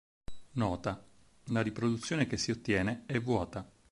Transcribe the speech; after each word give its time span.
Nota: 0.53 0.99
la 1.49 1.61
riproduzione 1.61 2.25
che 2.25 2.35
si 2.35 2.49
ottiene 2.49 3.03
è 3.05 3.21
vuota. 3.21 3.63